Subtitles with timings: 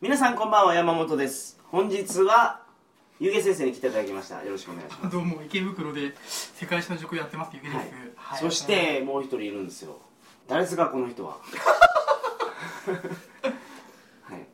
[0.00, 1.58] 皆さんこんばんは山本です。
[1.72, 2.60] 本日は
[3.18, 4.44] ゆげ先生に来ていただきました。
[4.44, 5.12] よろしくお願いします。
[5.12, 6.14] どうも池袋で
[6.54, 7.86] 世界史の塾やってますゆげです、はい。
[8.14, 8.38] はい。
[8.38, 9.98] そしてもう一人いるんですよ。
[10.46, 11.38] 誰ですかこの人は？
[14.22, 14.46] はい。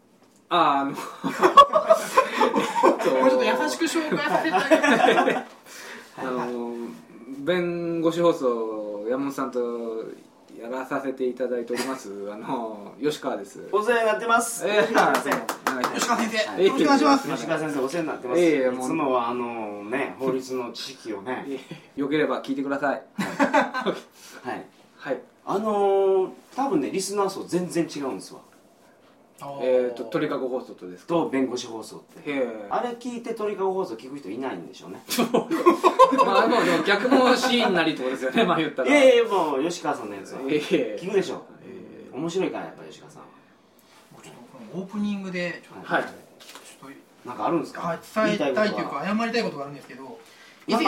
[0.48, 0.96] あああの も
[3.26, 5.38] うちょっと優しく紹介させてあげて。
[6.16, 6.74] あの
[7.40, 10.06] 弁護士放送山本さんと
[10.60, 12.10] やらさせていただいております。
[12.32, 13.68] あの吉川です。
[13.72, 14.66] お世話になってます。
[14.66, 15.70] えー吉川先生。
[15.70, 21.46] お願いします吉川先生、はいよろしくお願いします吉川先生お世話になってます、いえいえいつもはあのね 法律の知識をね。
[21.96, 23.02] よければ聞いてください。
[23.18, 24.66] はい。
[24.96, 25.20] はい。
[25.46, 28.40] あのー、多分ねリスナー層全然違うんですわ
[29.62, 31.08] えっ、と鳥かご放送とですか？
[31.08, 32.46] と弁護士放送って。
[32.70, 35.02] あれ聞いて鳥かご放送聞く人いないんでしょうね。
[36.24, 38.88] まあでもでも逆もシーンなりってことですよね まあ言ったら。
[38.88, 40.40] いやいやもう吉川さんのやつは。
[40.48, 43.28] ええ聞くでしょえ面白いからやっぱ吉川さんは。
[44.22, 46.02] ちょっとこのオープニングでちょっと,、はい。
[46.04, 46.90] ちょっ
[47.24, 50.18] なんかあるんですか、伝えたいという言か謝りたいことがあるんですけど
[50.66, 50.84] いや謝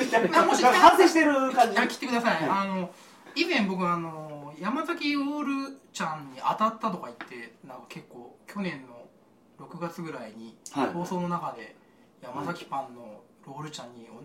[0.00, 0.28] りたい。
[0.28, 0.48] 反
[0.98, 1.78] 省してる感じ。
[1.78, 2.48] あ聞いてください、はい。
[2.50, 2.90] あの
[3.36, 10.86] 以前僕あの山崎オールちゃんに当たったとか言ってなんか結構去年の6月ぐらいにはい。
[10.88, 11.76] 放送の中で
[12.22, 14.22] 山崎パンのロールちゃんにお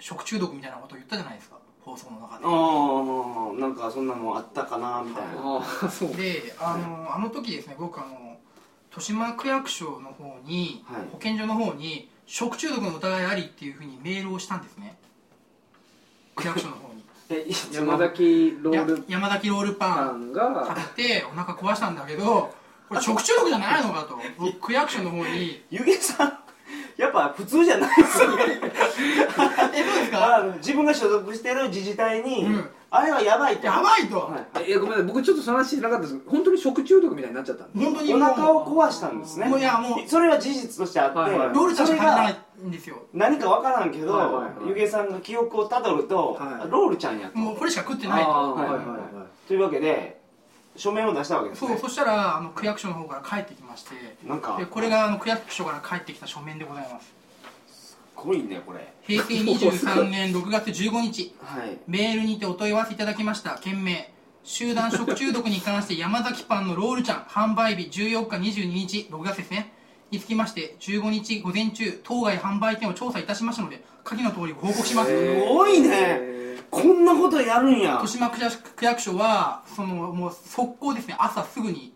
[0.00, 1.58] 食中毒みたいなことを言ったじゃないですか。
[1.80, 2.44] 放送の中で。
[2.44, 5.30] ああなんかそんなのあったかなみたいな。
[5.40, 6.08] ああそう。
[6.16, 8.36] であのあの時ですね僕あの
[8.90, 11.02] 豊島区役所の方に、はい。
[11.12, 14.96] 保健所の方に食中毒の疑いありっていうふうにメールをしたんですね。
[16.34, 16.93] 区役所の方
[17.72, 20.66] 山崎ローやル山崎ロールパパンンが。
[20.76, 22.52] 食べてお腹壊したんだけど
[22.88, 24.18] これ食中毒じゃないのかと。
[24.38, 25.62] 僕区役所の方に。
[25.70, 26.43] ゆげさん
[26.96, 28.44] やっぱ普通じゃないですよね。
[29.74, 30.36] えどうですか？
[30.36, 32.68] あの自分が所属してる自治体に、うん。
[32.90, 33.66] あれはやばいと。
[33.66, 34.38] やばいと、は。
[34.60, 34.70] い。
[34.70, 35.06] えごめんなさい。
[35.06, 36.20] 僕ちょっとその話知らなかったです。
[36.28, 37.78] 本当に食中毒みたいになっちゃったんで。
[37.80, 39.48] す本当におもう腹を壊したんですね。
[39.48, 40.08] もういやもう。
[40.08, 41.48] それは事実としてあって、はいはい。
[41.54, 43.02] ロールちゃんしかないんですよ。
[43.12, 44.68] 何かわからんけど、はいはいはい。
[44.68, 47.38] ゆげさんが記憶をたどると、はいロールちゃんやと。
[47.38, 48.30] もうこれしか食ってないと。
[48.30, 48.76] はいはい。
[48.76, 49.48] はい。
[49.48, 50.22] というわけで
[50.76, 51.68] 書面を出したわけですね。
[51.68, 53.90] そうそしたらあの区役所の方から帰ってきまして
[54.24, 57.14] なんかでこれがあの区役所から帰ってきた書面でございます。
[57.68, 58.92] すごいねこれ。
[59.02, 61.34] 平成23年6月15日。
[61.42, 61.78] はい。
[61.86, 63.58] メールにてお問い合わせいただきました。
[63.58, 64.10] 件名。
[64.42, 67.22] 集団食中毒に関して山崎パンのロールちゃん。
[67.22, 69.08] 販売日14日22日。
[69.10, 69.72] 6月ですね。
[70.14, 75.88] につきまして15日午前中当該販売店を調査いたしましたので下記の通りご報告します、すごいね。
[75.90, 76.33] え
[76.82, 77.92] こんなことやるんや。
[78.02, 81.16] 豊島区役所はそのもう速攻ですね。
[81.18, 81.94] 朝すぐに、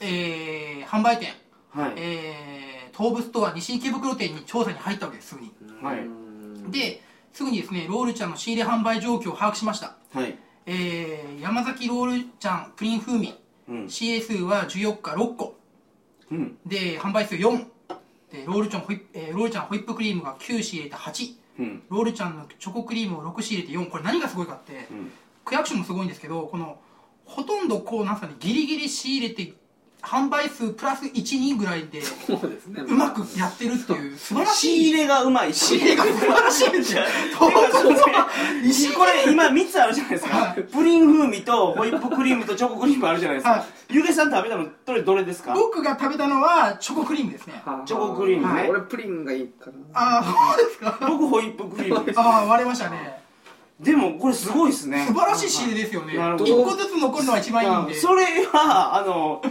[0.00, 1.30] えー販売店、
[1.70, 5.52] はい、えー東武ストア西池袋店に調査に入ったわけですすぐに。
[5.80, 5.98] ーはい。
[6.00, 7.00] うんで
[7.32, 9.96] すぐにですねロールちゃんの仕入れ販売状況を把握しました。
[10.12, 10.36] はい。
[10.66, 13.34] えー山崎ロールちゃんプリン風味。
[13.68, 13.84] うん。
[13.86, 15.56] CA 数は14日6個。
[16.30, 16.58] うん。
[16.66, 17.64] で販売数4
[18.32, 21.39] でロールちゃんホイップ、えーロールちゃんホイップクリームが9仕入れて8うん
[21.88, 25.10] ロールちゃんのチョコクリームを6仕入れて4これ何がすごいかって、うん。
[25.44, 26.78] 区役所もすごいんですけどこの
[27.24, 29.54] ほとんどこうなんすかねギリギリ仕入れて
[30.02, 32.82] 販売数プラス12ぐらいでそうですね。
[32.86, 35.52] うまくやってるっていう素晴らし仕い入れがうまい。
[35.54, 36.68] 仕入れが素晴らしい。
[36.68, 37.02] んですよ
[38.96, 40.62] これ今3つあるじゃないですか、はい。
[40.62, 43.64] プリン風味とホイップクリームとチョコクリームあるじゃないですか、はい。
[43.90, 45.52] ゆげさん食べたのどれどれですか？
[45.54, 47.62] 僕が食べたのはチョコクリームですね。
[47.64, 47.86] はあ。
[47.86, 48.60] チョコクリームね。
[48.60, 48.70] はい。
[48.70, 49.72] 俺プリンがいいかな。
[49.94, 50.24] ああ
[50.56, 50.98] そうですか。
[51.08, 52.18] 僕ホイップクリームです。
[52.20, 53.20] ああ割れましたね。
[53.80, 55.06] でもこれすごいですね。
[55.06, 56.14] 素晴らしい仕入れですよね。
[56.14, 56.54] なるほど。
[56.54, 57.94] 1個ずつ残るのが一番いいんで。
[57.94, 59.42] それはあの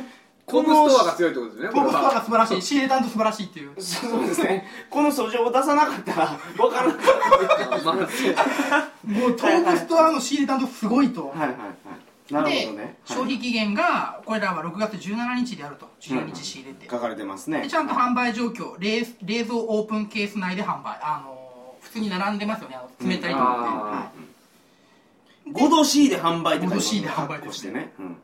[0.50, 2.62] コムストアが強いってことですねポップストアが素晴らしい。
[2.62, 3.82] 仕入れ担当素晴らしいっていう。
[3.82, 4.66] そうですね。
[4.90, 6.28] この訴状を出さなかったら
[6.58, 7.92] 分からなかった
[9.08, 12.34] もうトークストアの仕入れ担当すごいと、はいはいはい。
[12.34, 15.90] なるほどでね消費期限がこれらは6月17日であると。
[16.02, 21.40] 14日仕入れて、書かれてますねでちゃんと販売状況冷冷蔵オープンケース内で販売あのー
[21.82, 24.12] 普通に並んでますよねあの冷たいと思って、あ
[25.48, 28.18] 5度 C で販売って書いてます5度 C で販売してね、うん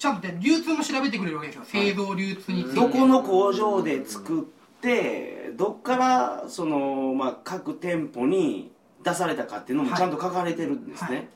[0.00, 1.64] ちゃんとで流通も調べてくれるわけですよ。
[1.66, 4.44] 製造流通について、どこの工場で作っ
[4.80, 8.72] てどっからその、まあ、各店舗に
[9.04, 9.98] 出されたかっていうのもはい。
[9.98, 11.16] ちゃんと書かれてるんですね、はい。
[11.16, 11.26] はい。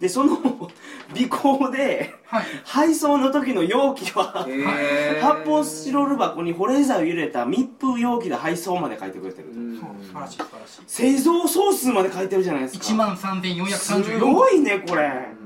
[0.00, 0.34] でその
[1.14, 2.44] 尾行ではい。
[2.64, 4.44] 配送の時の容器は
[5.22, 9.78] 発泡スチロール箱に保冷剤を入れた密封容器で配送まで書いてくれてる、うん。
[9.78, 10.82] そう素晴らしい素晴らしい。
[10.88, 12.84] 製造総数まで書いてるじゃないですか。
[12.84, 15.37] 1万す3434個ごいねこれ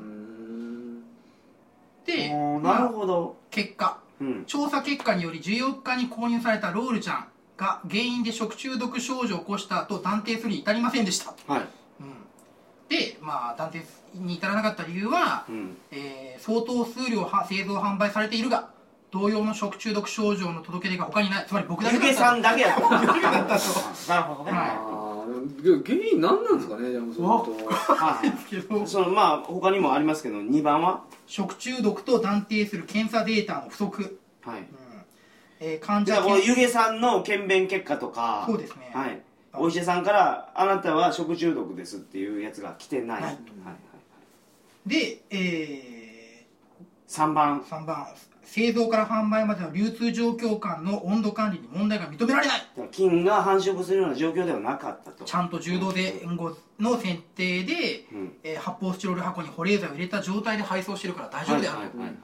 [2.63, 3.99] なるほど、結果。
[4.21, 4.45] うん。
[4.47, 11.63] 調査結果により14日に購入されたロールちゃんが原因で食中毒症状を起こしたと断定するに至りませんでした、はい、
[12.01, 12.15] うん、
[12.89, 13.85] で、まあ、断定
[14.15, 15.77] に至らなかった理由は、うん。
[15.91, 18.71] えー相当数量は製造販売されているが
[19.13, 21.47] 同様の食中毒症状の届け出が他にない。
[21.47, 22.15] つまり僕だけだった。
[22.15, 22.91] さんだけやったと。
[24.09, 24.51] なるほどね。
[24.51, 25.02] はあー
[25.85, 31.05] 原因何なんですかねじゃあもうそのそのまあ他にもありますけど2番は？
[31.27, 34.61] 食中毒と断定する検査データの不足、はい。
[34.61, 34.67] うん。
[35.61, 38.45] えー患じゃあこのゆげさんの検便結果とか？
[38.47, 38.91] そうですね。
[38.93, 39.21] はい。
[39.55, 43.37] お医者さんからあなたは食中毒ですっていうやつが来てない、ははい。
[44.87, 44.89] い。
[44.89, 46.47] で、え
[47.09, 47.61] 3番。
[47.61, 48.07] ー、3番
[48.53, 52.61] 製造から販売までの流通状況間の温度管理に問題が認められない。
[52.91, 55.25] 菌が繁殖するような状況ではなかったと。
[55.25, 58.33] ちゃんと柔道前後の選定で、うん。
[58.43, 62.17] えー発泡スチロール箱に保冷剤を入れた状態で配送してるから大丈夫である、はいはいはいはい。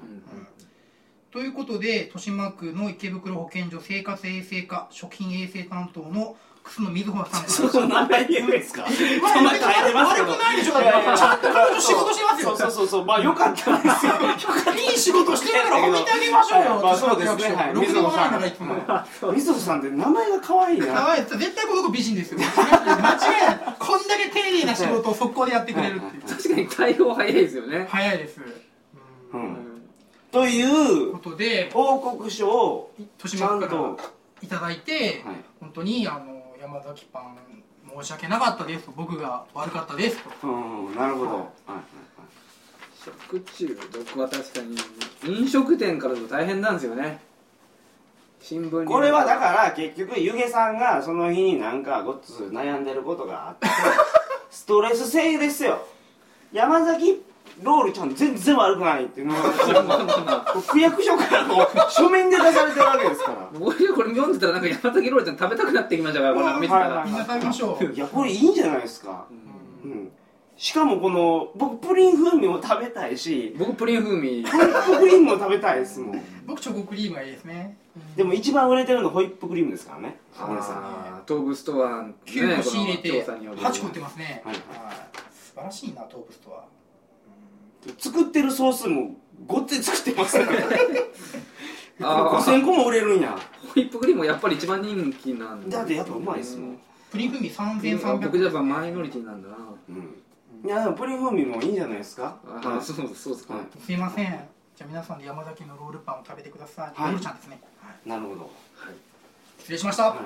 [1.31, 6.37] ということで豊島区の池袋保健所生活衛生課食品衛生担当の
[6.69, 7.47] 楠野瑞穂さんか。
[7.47, 8.82] らその名前言うんですか？
[8.82, 10.29] まあ名前変えてますけど。
[10.29, 10.75] 悪くないでしょ。
[10.75, 10.81] だ
[11.17, 12.56] ちゃんと彼女仕事してますよ。
[12.56, 14.12] そうそうそうまあよかったですよ。
[14.76, 16.81] いい仕事してるから褒めてあげましょうよ。
[16.82, 17.55] まあそうですね。
[17.56, 17.75] はい。
[17.75, 19.32] ろくでもないんいつも。
[19.32, 20.87] みずほさんって名前が可愛いな。
[20.87, 21.25] 可愛い。
[21.25, 22.41] 絶対この子美人ですよ。
[22.41, 26.23] 間違いないこんだけ丁寧な仕事を速攻でやってくれるっていう。
[26.23, 27.87] 確かに対応早いですよね。
[27.88, 28.41] 早いです。
[29.32, 29.56] うん。
[30.31, 33.99] ということで報告書を豊ちゃんと。
[34.41, 35.37] いただいて、はい。
[35.59, 36.38] 本当にあの
[36.69, 37.38] 山崎パン
[38.03, 40.47] 申し訳なかったですと僕が悪かったですと。
[40.47, 41.31] うんなるほど。
[41.31, 41.49] はい。
[43.03, 44.76] 食中毒は確かに
[45.38, 47.20] 飲食店からだと大変なんですよね。
[48.38, 48.87] 新聞に。
[48.87, 53.67] これはだから結局ゆげさんがその日になんかごっつ悩んでることがあって
[54.50, 55.87] ストレス性ですよ。
[56.53, 57.25] 山崎
[57.62, 63.49] ロールちゃん全然悪くないっていうのが区役所からも書面で出されてるわけですから。
[63.59, 67.06] 僕がこれ読んでたらなんか山崎ロールちゃん食べたくなってきましたからこれ見てたら、はいはい。
[67.06, 69.27] みんな食べましょういやこれいいんじゃないですか、
[69.85, 70.11] うん、
[70.56, 74.45] しかもこの僕プリン風味も食べたいし僕プリン風味。
[74.45, 76.25] ホイップクリームも食べたいですもん。
[76.47, 77.77] 僕チョコクリームがいいですね。
[78.17, 80.19] でも一番売れてるのホイップクリームですからね
[80.49, 80.77] 皆さん。
[80.77, 83.59] あー東武ストアね9個仕入れこての調査による。
[83.59, 84.43] 8個売ってますね。
[84.45, 84.62] はいはい
[85.33, 86.65] 素晴らしいな東武ストア
[87.96, 90.58] 作ってるソースもごっつい作ってますから
[92.00, 92.61] あー。
[92.61, 93.38] 5000個も売れるんや。
[93.75, 95.82] ホイップクリームもやっぱり一番人気なんだ。
[95.82, 96.79] ってやっぱうまいですもん、
[97.11, 99.56] プリン風味3300僕じゃやっぱマイノリティなんだな。
[99.88, 100.19] うん、
[100.64, 102.37] いやでもプリン風味もいいんじゃないですか。
[102.46, 103.64] あーそうそうですか、はい。
[103.85, 104.49] すいません。
[104.76, 107.12] じゃあ皆さんで山崎のロールパンを食べてください、はい。
[107.12, 108.08] ロールちゃんですね、はい。
[108.08, 108.50] なるほど、
[109.58, 110.19] 失礼しました、はい、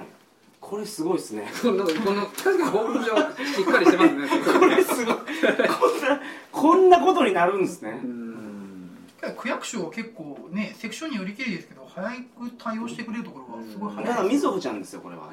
[0.63, 1.47] これすごいですね。
[1.61, 4.29] このこの確かに報告書しっかりしてますね。
[4.59, 5.17] これすごい。
[5.17, 6.21] こんな
[6.51, 8.01] こんなことになるんですね。
[8.03, 8.89] うん。
[9.37, 12.17] 区役所は結構ねセクションによりきりですけど早く
[12.57, 15.31] 対応してくれるところがすごいだから早いみずほちゃんですよこれは。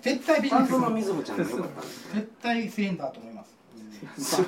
[0.00, 0.70] 絶対ビジネス。
[0.78, 3.52] のみずほちゃんでよかったんです絶対スレンダーと思います。
[4.24, 4.42] す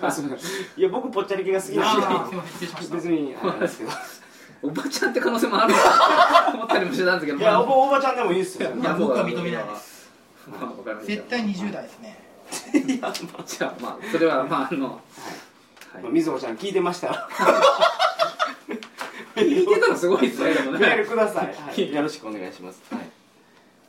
[0.77, 2.95] いや僕ぽっちゃり系が好きあなんでた。
[2.95, 3.91] 別にあれですけど。
[4.63, 5.81] おばちゃんって可能性もあると
[6.57, 7.39] 思ったりもしてたんですけど。
[7.39, 8.75] いやおまばおばちゃんでもいいっすよ。
[8.75, 9.94] いや僕は認めないです
[11.05, 12.19] 絶対20代ですね。
[13.47, 15.01] じゃあまあそれはまああの
[15.93, 16.13] はい。
[16.13, 17.09] みずほちゃん聞いてました。
[17.09, 17.29] ら
[19.37, 23.05] 聞いてたらすごいですねでもメールねください、はい、よろしくお願いします、はい、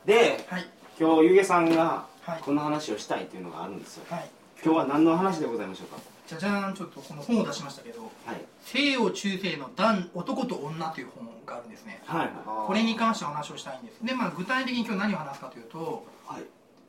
[0.04, 0.68] ではい。
[0.98, 2.40] 今日ゆげさんがはい。
[2.42, 4.04] この話をしたいっていうのがあるんですよ。
[4.10, 4.28] はい。
[4.64, 6.15] 今日は何の話でございましょうか？
[6.26, 12.02] じゃじゃーんちょっとこの本を出しましたけどはい「西洋中世の男男と女」という本があるんですね。
[12.06, 12.30] はい。
[12.66, 14.04] これに関してお話をしたいんです。
[14.04, 16.42] でまあ具体的に今日何を話すかというとはい。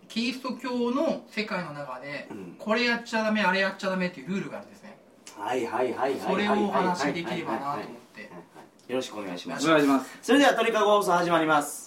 [0.09, 2.55] キリスト教の世界の中でうん。
[2.57, 4.97] これやっちゃダメあれやっちゃダメっていうルールがあるんですね。
[5.37, 8.31] はいはいはいはいそれをお話しできればなと思って
[8.87, 11.86] よろしくお願いしますお願いしますそれでは鳥かご放送始まります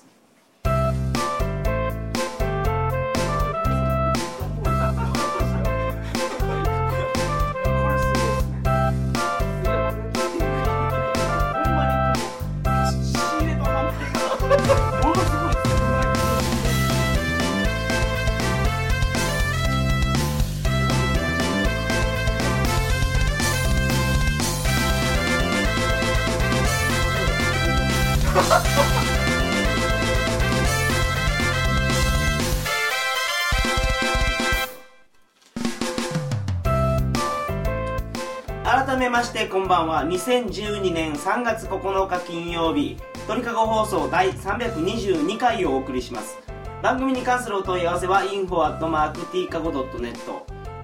[38.71, 40.05] 改めましてこんばんは。
[40.05, 42.97] 2012年3月9日金曜日
[43.27, 46.39] 鳥かご放送第322回をお送りします。
[46.81, 50.15] 番組に関するお問い合わせは info.tkago.net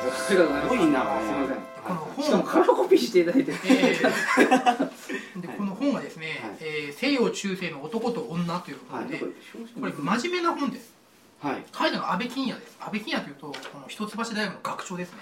[0.10, 1.58] すありがとうございますすごいなすいません。
[1.82, 3.52] このしかも本カラーコピーしていただいて。
[3.52, 4.92] えー
[5.42, 6.58] でこの本本がですね、はい。
[6.62, 9.26] えー西洋中世の男と女ということで、こ
[9.86, 10.94] れ真面目な本です。
[11.42, 11.64] はい。
[11.76, 12.78] 書いたのは安倍金也です。
[12.80, 15.20] 安倍金也というとこの一橋大学の学長ですね。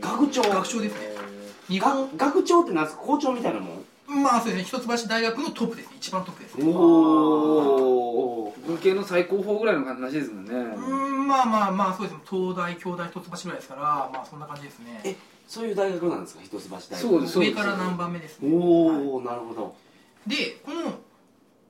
[0.00, 0.42] 学長。
[0.42, 1.00] 学長ですね。
[1.68, 3.02] 日が本学長ってなんですか？
[3.02, 3.84] 校長みたいなもん？
[4.08, 4.78] まあそうですね。
[4.78, 5.96] 一橋大学のトップですね。
[5.98, 6.64] 一番トップですね。
[6.72, 6.78] お
[8.48, 10.52] お文系の最高峰ぐらいの話ですもんね。
[10.54, 12.22] うんまあまあまあそうですね。
[12.28, 15.00] 東大京大一橋ぐらいですからまあそんな感じですね。
[15.04, 16.42] えそういう大学なんですか？
[16.42, 16.94] 一橋大学。
[16.96, 18.50] そうです上から何番目ですね。
[18.50, 18.96] おはい。
[19.06, 19.74] おなるほど。
[20.26, 20.80] でこの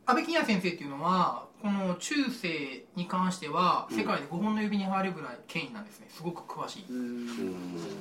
[0.07, 6.07] 安倍金也先生っていうのはこの中世に関しては世界で5本の指に入るぐらい権威なんですね。
[6.11, 6.85] すごく詳しい。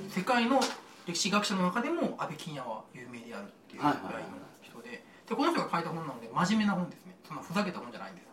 [0.10, 0.60] 世界の
[1.08, 4.02] 歴史学者の中でも安倍金也は有名であるっていうぐらいの
[4.62, 7.16] 人ででこの人が書いた本なので真面目な本ですね。
[7.26, 8.28] そんなふざけた本じゃないんです。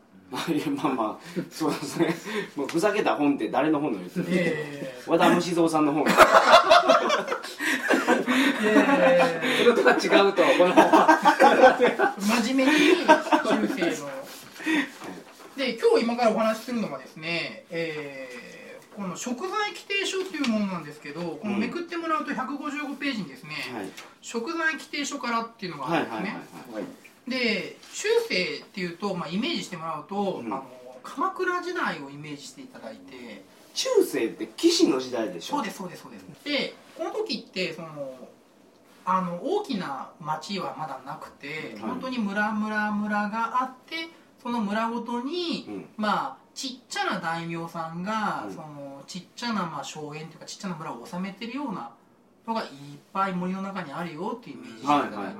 [0.71, 2.14] まあまあまあそうですね。
[2.57, 6.04] もうふざけた本って誰の本の言ってるえ和田虫蔵さんの本。
[8.66, 10.75] えそれとは違うとこの
[12.43, 13.14] 真面目に中
[13.69, 14.11] 世の。
[15.57, 18.54] で今日今からお話しするのがですね、えー
[18.97, 23.89] この食材規定書っていうものなんですけどこのめくってもらうと155ページにですね、はい。
[24.23, 26.85] 食材規定書からっていうのがはいあるんですね、
[27.29, 30.53] で中世っていうと、まあ、イメージしてもらうと、うん。
[30.53, 30.65] あの
[31.03, 33.45] 鎌倉時代をイメージしていただいて。
[33.75, 35.57] 中世って騎士の時代でしょ？
[35.57, 36.45] そうですそうですそうです。
[36.45, 38.29] でこの時ってその
[39.05, 41.91] あの大きな町はまだなくて、はい。
[41.91, 44.09] 本当に村村村があって
[44.43, 45.89] その村ごとに、うん。
[45.97, 48.55] まあちっちゃな大名さんが、うん。
[48.55, 51.91] そのちっちゃなまあ荘園というかちっちゃな村を治めてるような
[52.47, 52.69] のがいっ
[53.13, 55.39] ぱい森の中にあるよっていうイメージしていただいて、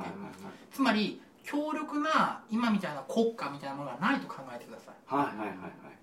[0.73, 4.95] つまり強力な今みたいな国家みたいなものがないと考えてください。
[5.07, 5.55] はいはいはいは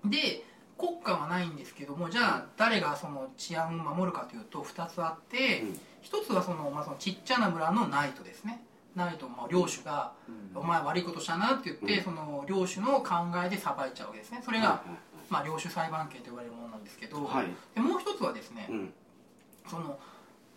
[0.06, 0.10] い。
[0.10, 0.44] で
[0.78, 5.80] 国家はないんですけどもじゃあ誰がその治安を守るかというと2つあって、うん。
[6.02, 8.60] 1つはその,、まあ、そのちっちゃな村のナイトですね
[8.94, 10.12] ナイト、まあ、領主が
[10.54, 12.04] 「お前悪いことしたな」って言って、うん。
[12.04, 14.42] その領主の考えで裁いちゃうわけですね。
[14.44, 14.82] それが、は
[15.30, 17.30] まあ、領主裁判権と言われるものなんですけど、
[17.74, 18.92] でもう一つはですね、うん。
[19.66, 19.98] その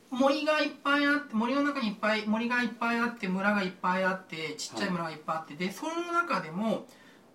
[0.09, 6.87] 森がいっぱいあって森の中にいっぱい森がいっぱいあって村がいっぱいあってちっちゃい村がいっぱいあって、でその中でも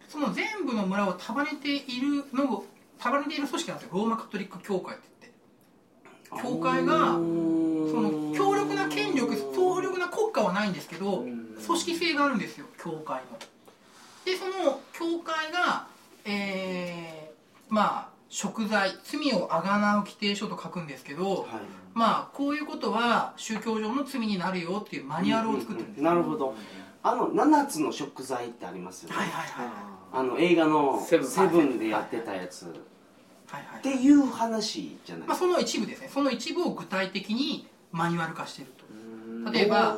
[0.08, 2.66] その全部の村を束ねているのを
[2.98, 3.94] 束ねている組織なんですよ。
[3.94, 6.48] ローマカトリック教会って言って。
[6.48, 7.18] 教会が
[10.44, 11.56] はないんですけどうん。
[11.66, 13.38] 組織性があるんですよ教会の。
[14.24, 15.86] でその教会が
[16.24, 17.30] えー
[17.74, 21.46] まあ食材罪をあがなう規定書と書くんですけど、はい。
[21.94, 26.54] まあこういうことは宗教上の罪になるよっていうマニュアルを作ってるんです、なるほど。
[27.02, 29.16] あの7つの食材ってありますよね。
[29.16, 29.74] はいはいはいはい。
[30.12, 31.78] あの映画のセブン。
[31.78, 32.66] でやってたやつ。
[32.66, 32.68] っ
[33.48, 33.82] はいはい。
[33.82, 36.10] ていう話じゃないまあ、その一部ですね。
[36.12, 38.72] その一部を具体的にマニュアル化している
[39.52, 39.96] 例えば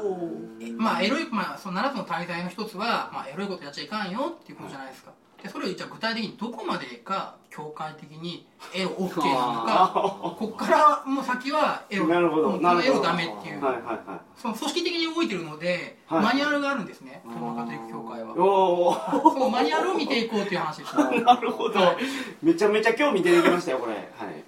[0.77, 5.13] まあエロい、まあ、その7つの大罪の一つは、まあ、エロいことやっちゃいかんよっていうことじゃないですか。
[5.43, 9.91] でそれをじゃあ具体的にどこまでが教会的にエロ OK なのか
[10.39, 13.63] こっからもう先はエロなるほどなるエロダメっていう。
[13.63, 14.41] はいはいはい。
[14.41, 16.25] その組織的に動いてるので、はい。
[16.25, 17.23] マニュアルがあるんですね。
[17.25, 18.35] ローマカトリック教会は。
[18.37, 18.95] おお
[19.35, 21.97] そのマニュアルを見ていこうという話です なるほど。
[22.41, 23.95] めちゃめちゃ興味出てきましたよこれ。
[23.95, 24.45] はい。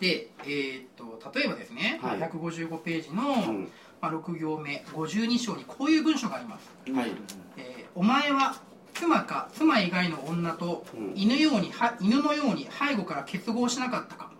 [0.00, 2.20] で、えーっと例えばですね、はい。
[2.20, 7.10] 155ページの、うんまあ、6行目52章にこういう文章があります、はい。
[7.56, 8.54] えーお前は
[8.92, 11.12] 妻か妻以外の女とうん。
[11.14, 14.30] 犬ようには犬のように背後から結合しなかったか、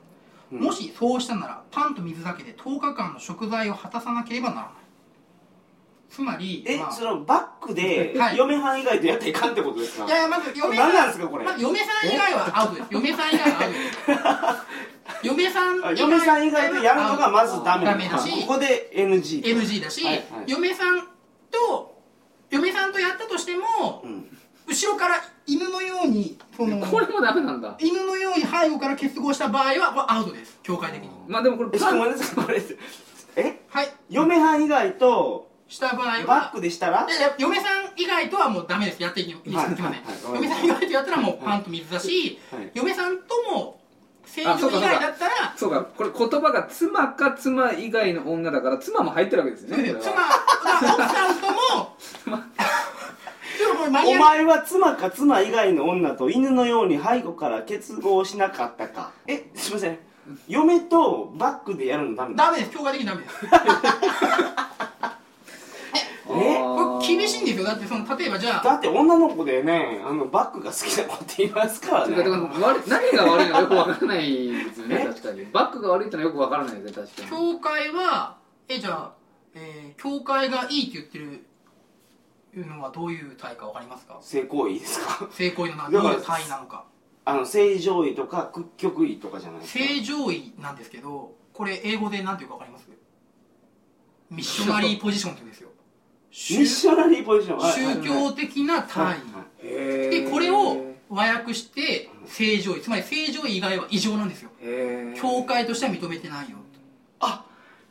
[0.52, 0.60] うん。
[0.60, 4.72] もしそうしたならパンと水だけで10日間の食材を果たさなければならない
[6.10, 8.36] つまりえ、まあそのバックで はい。
[8.36, 10.06] 嫁はん以外とやっていかんってことですか？
[10.06, 11.44] いやいやまず嫁何さんなんですかこれ？
[11.44, 14.62] まず嫁さん以外はアウトです嫁さん以外はアウト
[15.22, 19.48] 嫁さんあ嫁さん以外とやるのがまずダメダメだしここで NG と。
[19.48, 20.25] NG だし、はいはい。
[20.46, 21.00] 嫁さん
[21.50, 21.96] と
[22.50, 24.38] 嫁さんとやったとしても、うん。
[24.68, 27.76] 後ろから犬のようにそのこれもダメなんだ。
[27.78, 30.58] 犬のように背後から結合した場合はもうアウトです。
[30.62, 31.08] 教会的に。
[31.28, 32.44] まあでもこれえちょっとごめんなさい。
[32.44, 32.62] これ
[33.36, 33.88] えはい。
[34.10, 37.06] 嫁はん以外とした場合はバックでしたら？
[37.38, 39.02] 嫁さん以外とはもうダメです。
[39.02, 40.02] やっていきません、はいはいはい。
[40.35, 42.70] 嫁さん以外とやったらもうパンと水だし、はい。
[42.75, 43.80] 嫁さんとも
[44.25, 49.94] 正常以外だったらそうかこれ言葉が妻か妻以外の女だから妻も入ってるわけですよね。
[50.00, 50.44] 妻は
[50.82, 52.42] 奥さんとも
[54.06, 59.12] お前は妻か妻以外の女と犬のように背後から結合しなかったか。
[59.26, 59.99] えすいません。
[60.49, 62.70] 嫁とバックでやるのダメダメです。
[62.73, 63.37] 教会的にダメです
[67.00, 67.65] 厳しいんですよ。
[67.65, 72.17] だってその例えばじゃあだって女の子でねあのバックが好きな子って言いますからね。
[72.17, 74.99] てかてか悪い何が悪いのかよくわからないですよね。
[75.00, 75.07] え？
[75.07, 75.45] 確かに。
[75.53, 77.29] バックが悪いってのはよくわからないですね確かに。
[77.55, 78.37] 教会は
[78.69, 79.12] えじゃあ、
[79.55, 81.47] えー教会がいいって言ってる
[82.57, 84.19] いうのはどういう単位かわかりますか？
[84.21, 85.29] 性行為ですか？
[85.33, 86.85] 性行為のなだからどういう単位なのか。
[87.25, 89.85] あの正常位とか屈曲位とかじゃないですか。
[89.85, 92.87] 正常位なんですけどこれ英語で何ていうかわかります？
[94.31, 95.69] ミッショナリーポジションって言うんですよ
[96.50, 97.59] ミッショナリーポジション。
[97.59, 97.73] はい。
[97.73, 99.16] 宗教的な単位、はい。
[99.62, 102.81] へでこれを和訳して正常位。
[102.83, 104.50] つまり正常位以外は異常なんですよ。
[105.16, 106.59] 教会としては認めてないよ。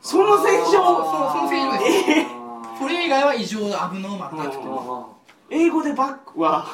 [0.00, 2.78] その正そう常その正常です。
[2.78, 4.58] それ以外は異常アブノーマルだって
[5.50, 6.66] 英語でバックは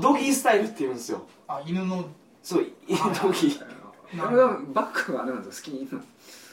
[0.00, 1.26] ドギースタイルって言うんですよ。
[1.48, 2.04] あ犬の。
[2.42, 2.72] そうい。
[2.88, 2.94] ド
[3.30, 4.72] ギー。
[4.72, 5.88] バックがあれなんですか好きに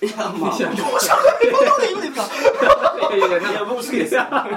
[0.05, 3.15] いやまあいやいやどうしゃべることでいいんですか？
[3.15, 4.47] いやいやいや僕好きですいや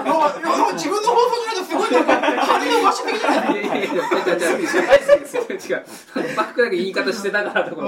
[0.74, 2.12] 自分の放送じゃないとすごいなんか
[2.44, 7.82] 羽が増しすぎじゃないいやいやいや違う違う違う大好きですよ違うバックだけ言い方してたからとか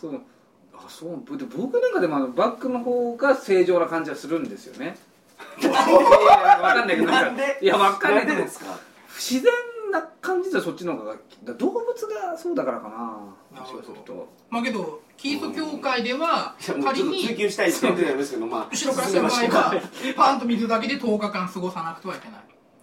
[0.00, 0.20] そう
[0.74, 4.96] あそうで僕なんかでもあのバックの方が正常な感じはするんですよね
[5.60, 8.66] いやわかんないけどなんでいやわかんないけどなんでですか
[9.16, 9.52] 自然
[9.92, 19.82] な感じではそっちの方がだ動物がそうだからかななるほどまあけどキリスト教会では仮ょっと追に求したいって言ってたんですけどまあ後ろからした場合は
[20.16, 22.40] パンと水だけで10日間過ごさなくてはいけない。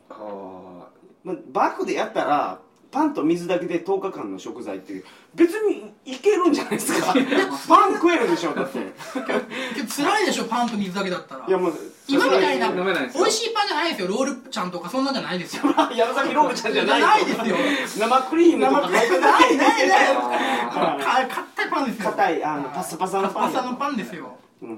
[0.09, 0.87] あ。
[1.25, 5.03] まあバックでやったらパンと水だけで10日間の食材って
[5.35, 7.13] 別にいけるんじゃないですか。
[7.67, 8.79] パン食えるでしょだって。
[9.95, 11.45] 辛いでしょパンと水だけだったら。
[11.47, 11.73] いやもう
[12.07, 14.07] 今みたいな美味しいパンじゃないですよ。
[14.07, 15.63] ロールちゃんとかそんなんじゃないですよ。
[15.95, 17.33] 山崎ロールちゃんじゃないないで
[17.87, 18.07] すよ。
[18.07, 19.21] 生クリームとかないない
[19.57, 21.27] ないない。
[21.27, 22.09] 硬いパンですよ。
[22.09, 24.69] 硬いあのパッサパサのパンパサのパンですよ、うん。
[24.69, 24.75] は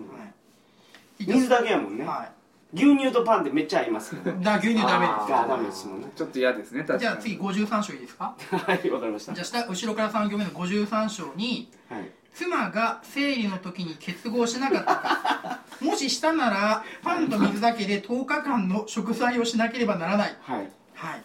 [1.18, 1.26] い。
[1.26, 2.04] 水だけやもんね。
[2.04, 2.30] は
[2.74, 5.34] 牛乳とパンってめっちゃ合いますけどいだ牛乳ダメです。
[5.34, 6.08] あーダメですもんね。
[6.16, 7.00] ちょっと嫌ですね確かに。
[7.02, 8.34] じゃあ次53章いいですか？
[8.52, 9.34] はいわかりました。
[9.34, 12.10] じゃあ下後ろから3行目の53章にはい。
[12.34, 15.60] 妻が生理の時に結合しなかったか。
[15.84, 20.38] もししたならパンと水だけで10日間の食材をしなければならない。
[20.42, 20.70] はい。
[20.96, 21.24] はい。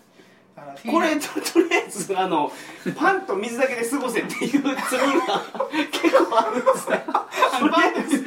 [0.57, 2.51] だからこれととりあえずあの
[2.97, 4.75] パンと水だけで過ごせっていう罪が
[5.93, 7.05] 結構あるんですね。
[7.07, 8.25] あえず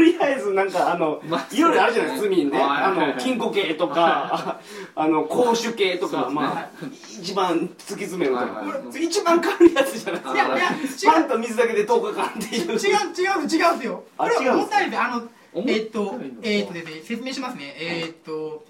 [0.00, 4.58] とりあえずなんかあのまあいろいろあるじゃないですか罪ねはいあの金庫系とか
[4.96, 6.34] あの公主系とかね。
[6.34, 6.86] まあ
[7.20, 10.22] 一番突き詰めるとはいはいこれ一番軽いやつじゃない。
[10.22, 12.72] ですかいやいやパンと水だけで10日間っていう。
[12.72, 15.22] 違う違う違うんですよこれあ違うんです重たいですあの
[15.54, 17.76] えーっとえーっとですね説明しますね。
[17.78, 18.64] えーっと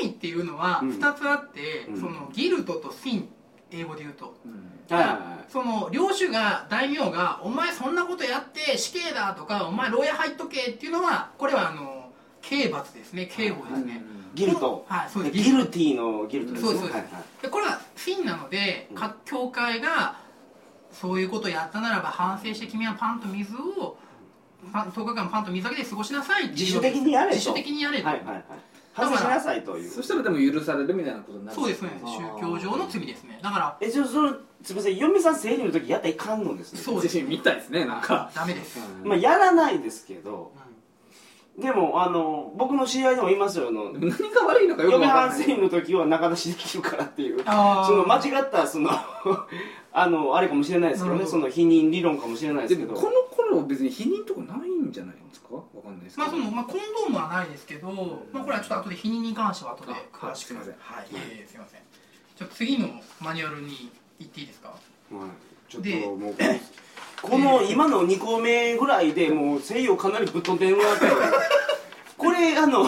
[0.00, 0.90] 罪っていうのはうん。
[0.90, 2.00] 2つあって、うん。
[2.00, 3.28] そのギルトとシン。
[3.74, 4.34] 英語で言うと。
[4.44, 13.26] うんはいその領主が大名が「お前そんなことやって死刑だ」とか「お前牢屋入っとけ」っていうのはこれはあの刑罰ですね。
[13.26, 14.02] 刑法ですね、
[14.34, 14.84] ギルト。
[14.88, 15.36] はいそうです。
[15.36, 17.02] ギルティのギルトですそうですそうです。
[17.02, 17.42] ねはいはい。
[17.42, 20.16] でこれはフィンなので、か教会が
[20.90, 23.96] そういうことをやったならば反省して君はパンと水を
[24.72, 27.34] パン10日間パンと水だけで過ごしなさい自主的にやれと。
[27.36, 28.44] 自主的にやれと、はいはいはい
[28.92, 29.90] 反省しなさいという。
[29.90, 31.56] そしたらでも許されるみたいなことになる。
[31.56, 31.90] そうですね。
[32.04, 33.38] 宗教上の罪ですね。
[33.42, 33.76] だから。
[33.80, 36.80] えじゃあそのすみません嫁さん生理の時やったらいかんのですね。
[36.80, 38.30] そうですみたいですねなんか。
[38.34, 40.52] ダメです、うんまあやらないですけど。
[41.58, 45.28] でもあの僕の知り合いでもいますよあの何が悪いのかよくわ嫁かんない。
[45.28, 47.42] はん生理の時は中出しできるからっていう。
[47.44, 48.90] その間違ったその
[49.92, 51.26] あのあれかもしれないですけどね。
[51.26, 52.94] その否認理論かもしれないでけど。
[52.94, 55.54] この頃別に否認とかないんじゃないんですか？
[55.56, 57.88] わかんないですまあその、まあ、コンドームはないですけど、
[58.32, 60.74] まあ、これはちょっと後で否認に関しては後であ詳しくすいません。
[60.78, 61.06] はい、
[61.48, 61.80] すいません。
[62.36, 62.88] じゃあ次の
[63.20, 64.68] マニュアルに行っていいですか？
[64.68, 65.72] はい。
[65.72, 66.34] ちょっでともう
[67.22, 71.12] この今の2個目ぐらいでもう誠意をかなりぶっ飛んでるわけで
[72.18, 72.84] これあの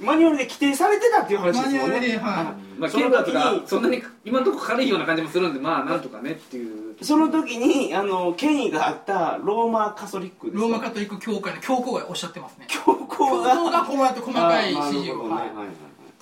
[0.00, 1.94] マニュアルで規定されてたっていう話ですよね。
[1.94, 2.78] マニュアルではい。
[2.78, 6.96] まあその時にそんなに今のところ軽いような感じもするんでまあなんとかねっていう。
[7.02, 12.66] その時にあの権威があったローマカソリックですローマカトリック教会の教皇がおっしゃってますね。
[12.68, 13.56] 教教皇が。
[13.56, 15.22] 皇がこうやって細かい指示を。
[15.22, 15.68] はいはいはいはい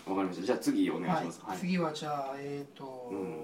[0.07, 3.37] わかりましたじゃあ次お願いしますはい、次はじゃあえっ、と、うん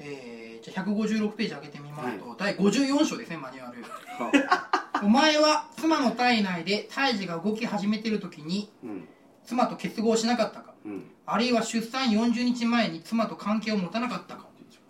[0.00, 9.08] えー、じゃあ156ページ開けてみますと、第54章ですねマニュアルはお前は妻の体内で胎児が動き始めてる時にうん。
[9.44, 10.74] 妻と結合しなかったか。
[10.84, 11.04] うん。
[11.24, 14.46] あるいは出産40日前に妻と関係を持たなかったか。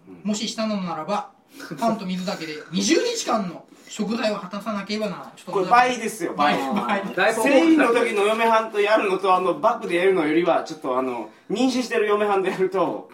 [0.09, 0.29] うん。
[0.29, 1.31] もししたのならば
[1.79, 5.12] パンと水だけで20日間の食材を果たさなければな。
[5.12, 6.59] らないちょっとこれ倍ですよ倍。
[6.59, 7.14] 倍倍。
[7.14, 13.11] だいぶ生理の時の嫁はんとやるのとあのバックでやるのよりはちょっとあの妊娠してる嫁はんでやると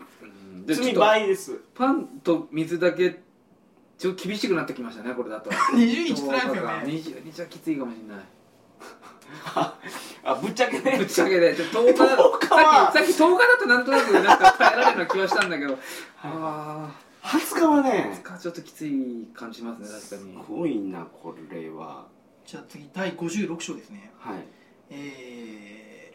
[0.67, 1.61] 罪倍です。
[1.75, 3.21] パンと水だけ
[3.99, 5.51] ちょっと厳しくなってきましたねこれだと。
[5.51, 7.23] 20日つらいですよね。
[7.25, 8.25] 20日はきついかもしれない。
[10.25, 10.99] あぶっちゃけね。
[10.99, 11.55] ぶっちゃけで。
[11.55, 12.93] ちょっと10日だ10日は。
[12.93, 15.79] さっきさっき10日だとなんとなくなんか耐えられるような気はしたんだけど。
[16.23, 22.07] あ20日はあね20日ちょっときつい感じしますね確かすにごいなこれは。
[22.47, 24.13] じゃあ次第56章ですね。
[24.19, 24.39] はい。
[24.91, 26.15] え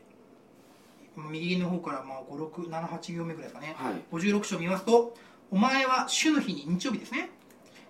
[1.18, 3.94] ー、右の方からまあ5678行目ぐらいですかね、はい。
[4.12, 5.16] 56章見ますと
[5.52, 7.32] お前は主の日に日曜日ですね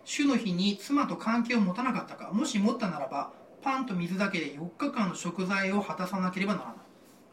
[0.10, 6.76] 主の日に妻と関係を持たなかったかもし持ったならばパンと水だけで4日間の食材を果たさなければならない。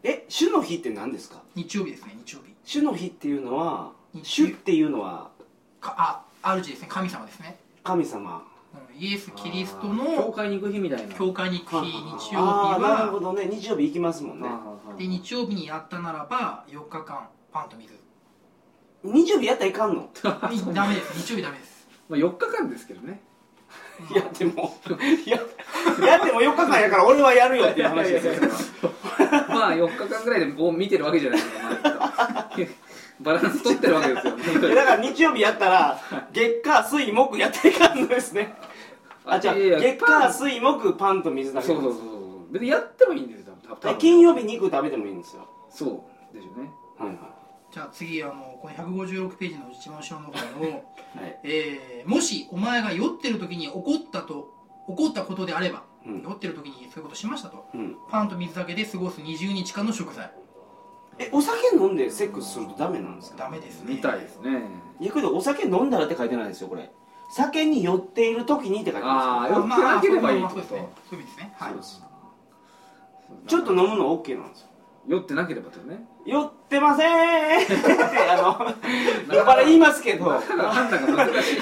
[0.02, 1.40] え主の日って何ですか？
[1.54, 2.54] 日曜日ですね日曜日。
[2.64, 5.30] 主の日っていうのは主っていうのは
[5.80, 8.42] かあ主ですね神様ですね、神様。
[8.74, 11.14] うんイエス・キリスト教の会に行く日みたいな。
[11.14, 13.46] 教会に行く日日曜日ああなるほはどね。
[13.50, 14.48] 日曜日行きますもんね。
[14.98, 17.94] で日曜日にやったならば4日間パンと水。
[19.02, 20.10] 日曜日やったらいかんの？
[20.74, 21.26] ダメです。
[21.26, 21.75] 日曜日ダメです
[22.08, 23.20] まあ4日間ですけどね。
[24.12, 24.76] いやでも
[25.24, 25.36] いや
[26.06, 28.92] やっても4日間やから俺はやるよっていう話ですよ
[29.48, 32.50] まあ4日間ぐらいでこう見てるわけじゃないですか、まあ、
[33.20, 35.98] バランス取ってるわけですよだから日曜日やったら
[36.32, 38.54] 月火水木やったらいかんのですね。
[39.24, 42.06] あじゃあ月火水木パンと水だけそうそうそうそ
[42.50, 42.52] う。
[42.52, 43.54] 別にやってもいいんですよ
[43.98, 45.48] 金曜日肉食べてもいいんですよ。
[45.70, 46.70] そうですよね。
[46.98, 47.35] はいは
[47.76, 50.78] じゃあ次あのこの156ページの一番後ろの方の、い は
[51.26, 51.40] い。
[51.44, 54.48] えーもしお前が酔ってる時に怒ったと
[54.88, 56.22] 怒ったことであれば、うん。
[56.22, 57.96] 酔ってる時にそういうことしましたとうん。
[58.08, 60.32] パンと水だけで過ごす20日間の食材。
[61.18, 63.44] えお酒飲んでセックスするとダメなんですか？
[63.44, 63.94] ダメですね。
[63.96, 64.62] みたいですね。
[65.02, 66.90] 逆にお酒飲んだらって書いてないですよこれ。
[67.28, 69.56] 酒に酔っている時にって書いてますよ。
[69.58, 70.88] あー酔ってなければいいってことそうですね。
[71.10, 71.54] そういう意味ですね。
[71.58, 71.74] はい。
[73.46, 74.68] ちょっと飲むの OK なんですよ
[75.06, 76.04] 酔ってなければってことね。
[76.24, 77.62] 酔ってませーん。
[77.62, 77.66] っ
[78.10, 80.24] てあの酔っ払い言いますけど。
[80.24, 81.58] 判断が難しい。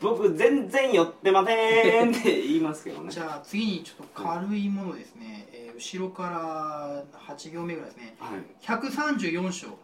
[0.00, 3.10] 僕全然酔ってませんって言いますけどね。
[3.10, 7.02] じゃあ次にちょっと軽いものですね、えー後ろから
[7.34, 8.14] 8行目ぐらいですね。
[8.20, 8.90] はい。
[8.90, 9.68] 134章。
[9.68, 9.76] はい。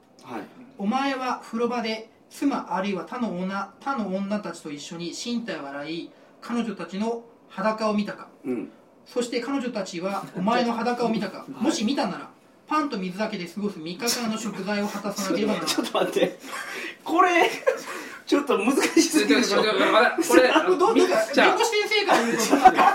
[0.76, 6.10] お前は風呂場で妻あるいは他の女他の女たちと一緒に身体を洗い
[6.42, 8.28] 彼女たちの裸を見たか。
[8.44, 8.70] うん
[9.06, 11.44] そして彼女たちはお前の裸を見たか。
[11.48, 12.28] もし見たなら
[12.66, 16.38] パンと水だけで過ごす3日間の食材を果たさなければならない ちょっと待って。
[17.04, 17.50] これ
[18.26, 19.70] ちょっと難しすぎるでしょこれ
[20.76, 22.92] どうみどうか弁護士先生から言うとなんか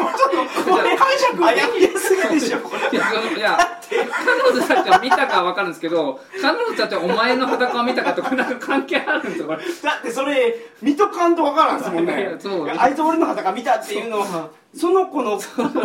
[0.69, 3.58] これ解釈あやりやすいでしょこれいや
[3.89, 15.39] 彼女たちは見たかは分かるんですけど彼女たちはお前の裸を見たかとかなんか関係あるんですよこれだってそれ見とかんとわからんですもんねそうあいつ俺の裸見たっていうのはその子の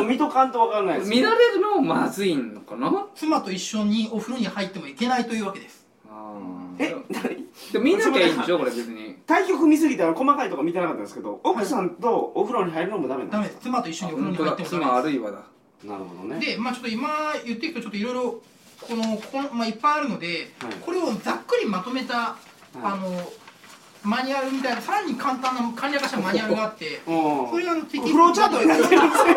[0.04, 1.10] 見とかんとわからないです。
[1.10, 3.06] 見られるのもまずいのかな？
[3.14, 5.86] 妻と一緒にお風呂に入ってもいけないというわけです。
[6.78, 6.94] え
[7.72, 9.16] でも見なきゃいいんでしょこれ別に。
[9.26, 13.60] 対局見すぎたら細かいとこ見てなかったんですけど奥さんとお風呂に入るのもダメなんでダメです。
[13.62, 14.70] 妻と一緒にお風呂に入ってもダメです。
[14.70, 15.38] 妻あるいはだ。
[15.80, 16.40] すなるほどね。
[16.44, 17.08] で、まあ、ちょっと今
[17.44, 18.22] 言っていくとちょっといろいろ
[18.80, 20.72] このこの、まあ、いっぱいあるので、はい。
[20.84, 22.36] これをざっくりまとめた、
[22.82, 23.32] あの
[24.06, 27.50] マニュアルみたいなさらに簡単な簡略化したマニュアルがあってうん。
[27.50, 29.34] それがあのテキストフローチャートになってるんですよ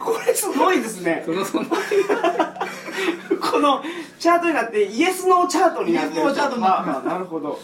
[0.00, 1.24] これすごいですね。
[1.24, 1.32] こ
[3.60, 3.82] の
[4.18, 6.16] チャートになってイエスノーチャートになってる。
[6.16, 6.98] イエスノーチャートになってます。
[6.98, 7.50] ああなるほど。
[7.50, 7.60] はい。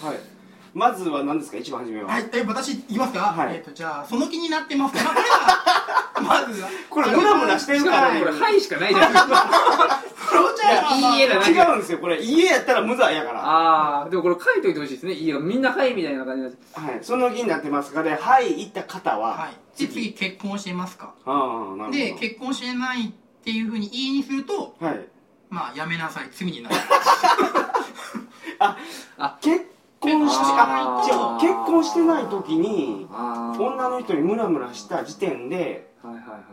[0.72, 1.56] まずは何ですか？
[1.58, 3.56] 一番初めは、はい、え私言いますか、はい。
[3.56, 8.20] えっ、とじゃあその気になってますか、まあ、これはまずはこれムラムラしてるからね。
[8.20, 11.48] これ「はい」しかないじゃないですかフローチャートはまあいい絵だな。
[11.48, 12.20] 違うんですよこれ。
[12.20, 13.40] 家やったら無罪やから。
[13.44, 15.12] ああでもこれ書いといてほしいですね。
[15.12, 15.40] いいよ。
[15.40, 16.98] みんな「はい」みたいな感じになってはい。
[17.02, 21.14] その気になってますかではい行った方は、はい、で次結婚していますか。
[21.24, 21.90] ああなるほど。
[21.90, 23.12] で結婚してないっ
[23.44, 25.06] ていうふうに言いにするとはい。
[25.48, 26.28] まあやめなさい。
[26.32, 26.76] 罪になる。
[29.40, 29.66] 結
[30.00, 35.89] 婚してあ違う結婚してない時に女の人にムラムラした時点で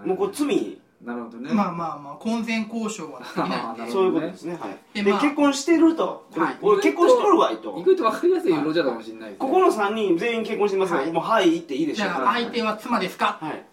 [0.06, 0.80] もうこう罪。
[1.00, 3.21] なるほどねまあまあまあ婚前交渉は
[3.88, 4.58] そういうことですね。
[4.60, 4.78] はい。
[5.04, 6.58] でまあで結婚してるとはい。
[6.60, 7.78] 俺結婚しとるわいと。
[7.78, 11.12] 意外と分かりやすい色じゃかもしれないここの3人全員結婚してますから、はい。
[11.12, 12.08] もうはい言っていいでしょう。
[12.08, 13.38] じゃあ相手は妻ですか？
[13.39, 13.63] はい。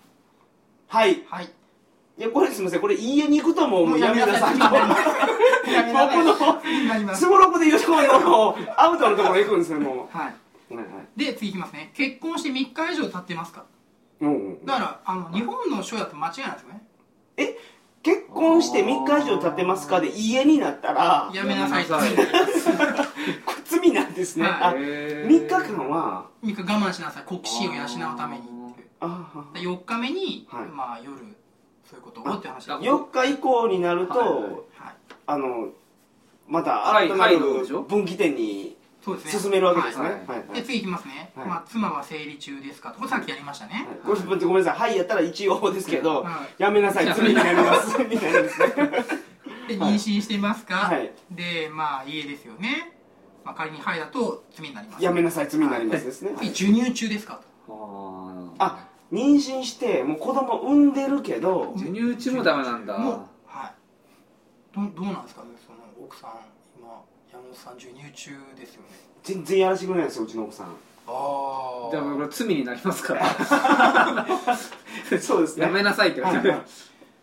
[0.88, 1.22] はい。
[1.30, 1.50] はい。
[2.16, 2.80] いやこれすみません。
[2.80, 4.56] これ家に行くともうもうやめなさい。
[4.58, 5.02] もうやめなさ
[5.66, 5.72] い。
[5.72, 10.34] やめなさいもうこの罪になりますすごろくで言うところのアウトのところ行くんですよもはい、
[10.70, 11.18] うはいはい。
[11.18, 11.90] で次いきますね。
[11.94, 13.64] 結婚して3日以上経ってますか？
[14.64, 16.82] だからあの日本の書だと間違いないですよね。
[17.36, 17.56] え
[18.02, 21.88] 結婚して3日以上経ってますかで家になったらやめなさい。
[21.88, 22.76] やめなさい
[23.44, 24.52] これ罪なんですね、はい。
[24.62, 27.24] あへー3日間は？3日我慢しなさい。
[27.26, 28.86] 国士を養うためにっていう。
[29.00, 30.68] あで4日目に、はい。
[30.68, 31.18] まあ夜
[31.84, 34.28] そういうことをって話ですあ4日以降になると、はい。
[34.28, 34.40] はい。
[34.40, 34.94] はい
[35.26, 35.68] あの
[36.46, 38.73] またはい新たなるはいでしょ分岐点に
[39.04, 39.40] そうですね。
[39.42, 40.56] 進めるわけですね、ははいいはい。
[40.56, 41.46] で次いきますね、はい。
[41.46, 42.98] まあ、妻は生理中ですかと。
[42.98, 44.78] これさっきやりましたね、ごめんなさい。
[44.80, 47.06] はいやったら一応ですけど、はやめなさい。
[47.06, 47.98] 罪になります。
[48.04, 48.32] みたい。
[48.32, 48.68] なですね
[49.68, 51.10] で妊娠していますか、はい。
[51.30, 52.92] でまあ家ですよね、
[53.44, 55.04] まあ、仮に「はい」だと罪になります。
[55.04, 55.48] やめなさい。
[55.48, 56.04] 罪になります。
[56.04, 56.52] ですね、はい。
[56.52, 57.40] 次授乳中ですか？
[57.66, 61.72] とああ妊娠してもう子供産んでるけど。
[61.76, 62.98] ー授乳中もダメなんだ。
[62.98, 63.14] もう、
[63.46, 63.74] はい、
[64.74, 65.42] どどうなんですか？
[65.42, 66.30] ねその奥さん
[67.54, 68.88] 今山本さん授乳中ですよね。
[69.22, 70.66] 全然やらせてくれないんですようちの奥さん。
[71.06, 74.26] あじゃあこれ罪になりますから。
[75.20, 76.48] そうですやめなさいって言われて。
[76.48, 76.66] はいはい。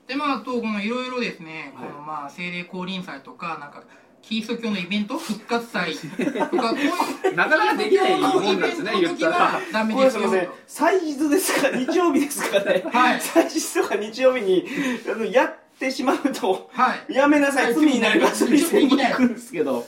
[0.08, 1.89] でまああとこのいろいろですね、はい。
[1.89, 3.84] このまあ精霊降臨祭とかなんか
[4.22, 10.30] キリスト教のイベント復活祭とかこういうなかなかできないもんなんですねキリスト教のイベントの時はダメこれですよ
[10.67, 13.22] 祭日ですか日曜日ですかね、はい。
[13.22, 14.65] 祭日とか日曜日に
[15.12, 17.13] あのやってしまうとはい。
[17.13, 17.74] やめなさい。
[17.74, 18.46] 罪になります。
[18.46, 19.86] 罪になりますに来るんですけど、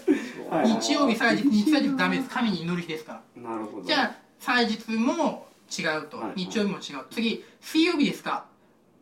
[0.50, 0.68] はい。
[0.82, 2.30] 日曜日祭日日祭日ダメです。
[2.30, 3.42] 神に祈る日ですから。
[3.42, 3.86] なるほど。
[3.86, 6.46] じゃあ祭日も違うと、はい。
[6.46, 8.46] 日曜日も違う次水曜日ですか？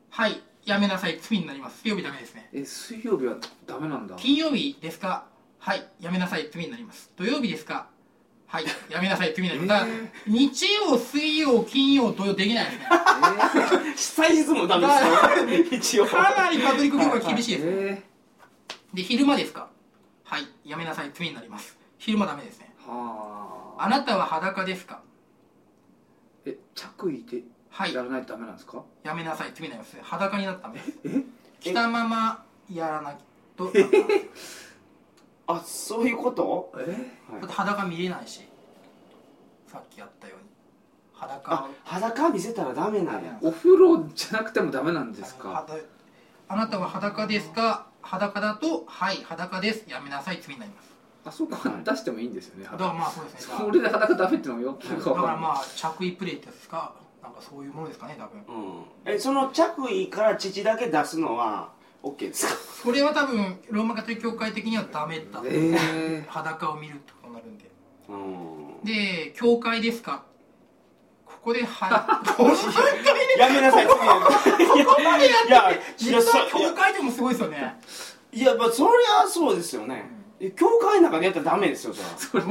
[0.09, 0.41] はい。
[0.65, 1.17] やめなさい。
[1.21, 1.81] 罪になります。
[1.81, 2.49] 水曜日ダメですね。
[2.53, 4.15] え水曜日はダメなんだ。
[4.17, 5.25] 金曜日ですか？
[5.59, 5.87] はい。
[5.99, 6.49] やめなさい。
[6.51, 7.11] 罪になります。
[7.15, 7.87] 土曜日ですか？
[8.51, 9.91] はいやめなさい罪になりだから
[10.27, 12.85] 日曜水曜金曜土曜できないですね。
[13.95, 14.87] 祭日もダメ
[15.69, 18.03] ですよかなりカトリック教会厳しいです、え
[18.93, 19.69] で昼間ですか？
[20.25, 21.77] はいやめなさい罪になります。
[21.97, 22.73] 昼間ダメですね。
[22.85, 23.85] ー、はあ。
[23.85, 25.01] あなたは裸ですか？
[26.45, 27.93] え着衣ではい。
[27.93, 28.83] やらないとダメなんですか？
[29.03, 29.95] やめなさい罪になります。
[30.01, 30.91] 裸になったらダメです。
[31.05, 31.23] え
[31.61, 33.17] 着たままやらない
[33.55, 33.71] と
[35.53, 36.71] あそういうこと？
[36.77, 37.11] え？
[37.31, 38.41] だって裸見れないし。
[39.67, 40.49] さっきやったように。
[41.13, 41.53] 裸。
[41.53, 43.37] あ裸見せたらダメなんや。
[43.41, 45.49] お風呂じゃなくてもダメなんですか？
[45.49, 45.75] はだ
[46.47, 47.87] あなたは裸ですか？
[48.01, 49.89] 裸だとはい裸です。
[49.89, 50.91] やめなさい罪になります。
[51.23, 51.57] あそうか。
[51.83, 53.55] 出してもいいんですよねだからまあそうですね。
[53.57, 55.25] それで裸ダメってのもよくからかん。
[55.27, 56.93] ないまあ着衣プレイってやつですか？
[57.21, 58.41] なんかそういうものですかね多分。
[59.05, 59.13] うん。
[59.13, 61.69] えその着衣から乳だけ出すのは
[62.03, 62.53] OK ですか？
[62.83, 65.41] それは多分ローマカトリック教会的にはダメだ。
[65.45, 67.69] え裸を見るってことになるんで。
[68.09, 68.83] うん。
[68.83, 70.23] で教会ですか？
[71.25, 72.21] ここでは
[73.35, 74.29] いやめなさい罪なんだ
[75.25, 77.79] いやいやい実は教会でもすごいですよね。
[78.31, 80.05] いやまあそりゃそうですよね。
[80.39, 82.49] え教会の中でやったらダメですよそれは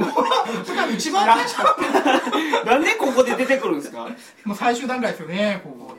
[0.65, 0.87] それは。
[0.87, 4.03] 一番最初なんでここで出てくるんですか？
[4.03, 4.13] は い
[4.45, 5.87] もう最終段階ですよねここ。
[5.87, 5.95] はい。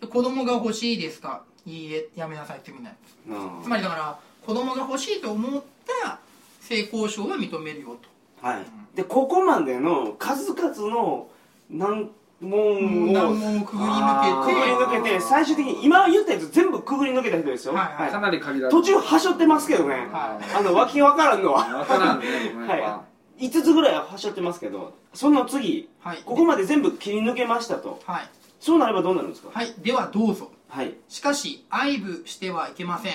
[0.00, 1.42] で子供が欲しいですか？
[1.66, 2.90] いいえやめなさいってみんな
[3.28, 3.62] うん。
[3.62, 5.62] つまりだから子供が欲しいと思っ
[6.02, 6.18] た
[6.60, 7.96] 性交渉は認めるよ
[8.40, 8.46] と。
[8.46, 8.64] はい。
[8.96, 11.28] でここまでの数々の
[11.70, 14.54] 難問を難問をくぐり抜けて。
[14.54, 18.10] くぐり抜けて最終的に今言ったやつ全部くぐり抜けた人ですよ、はいはい。
[18.10, 21.78] かなり限られ途中はしょってますけどね、はあのわけわからんのは。
[21.78, 22.26] わからんね
[22.66, 23.04] は
[23.38, 26.18] 5つぐらいははしょってますけどその次はい。
[26.24, 28.00] ここまで全部切り抜けましたと。
[28.04, 28.30] はい。
[28.58, 29.50] そうなればどうなるんですか？
[29.52, 29.72] はい。
[29.78, 30.94] ではどうぞはい。
[31.10, 33.12] しかし愛撫してはいけません。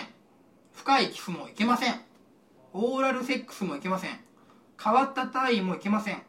[0.76, 2.00] 深いキスもいけません。
[2.74, 4.12] オーラルセックスもいけません。
[4.82, 6.22] 変わった体位もいけません。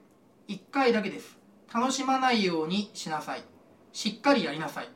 [0.49, 1.37] 1回だけです。
[1.73, 3.43] 楽しまないようにしなさい。
[3.93, 4.89] しっかりやりなさい。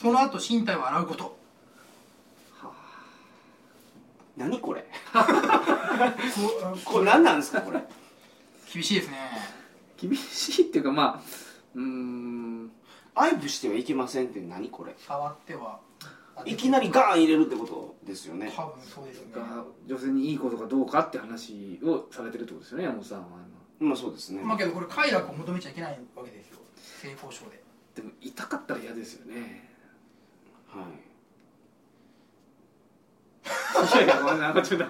[0.00, 1.36] その後身体を洗うこと。
[4.36, 4.84] 何これ？
[5.12, 5.20] こ
[6.92, 7.82] これ何なんですかこれ？
[8.72, 9.16] 厳しいですね。
[10.00, 11.22] 厳しいっていうかまあ
[11.74, 12.39] うーん
[13.14, 14.94] 愛撫してはいけませんって何これ？
[14.98, 15.80] 触っては。
[16.46, 18.50] いきなりガーン入れるってことですよね。
[18.56, 19.32] 多分そうですね。
[19.34, 23.26] が女性にいいことかどうかって話をされてるってことですよね山本さんは
[23.78, 24.40] まあそうですね。
[24.42, 27.62] まあけどこれ快楽を求めちゃいけないわけですよ性交渉で。
[27.94, 29.68] でも痛かったら嫌ですよね。
[30.68, 30.84] はい。
[33.82, 34.86] いやいやごめんなんかちょっと。